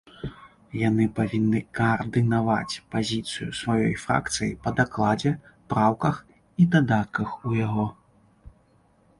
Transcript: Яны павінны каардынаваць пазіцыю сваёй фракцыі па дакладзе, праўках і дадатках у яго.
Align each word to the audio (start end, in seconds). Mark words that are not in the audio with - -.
Яны 0.87 1.05
павінны 1.17 1.59
каардынаваць 1.79 2.79
пазіцыю 2.95 3.49
сваёй 3.61 3.93
фракцыі 4.05 4.49
па 4.65 4.69
дакладзе, 4.81 5.35
праўках 5.75 6.15
і 6.65 6.69
дадатках 6.77 7.29
у 7.53 7.59
яго. 7.65 7.85